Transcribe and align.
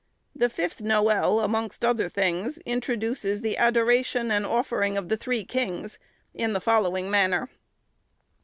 The 0.35 0.49
fifth 0.49 0.79
noël, 0.79 1.45
amongst 1.45 1.85
other 1.85 2.09
things, 2.09 2.57
introduces 2.65 3.41
the 3.43 3.55
adoration 3.55 4.31
and 4.31 4.47
offering 4.47 4.97
of 4.97 5.09
the 5.09 5.15
Three 5.25 5.45
Kings, 5.45 5.99
in 6.33 6.53
the 6.53 6.59
following 6.59 7.11
manner. 7.11 7.49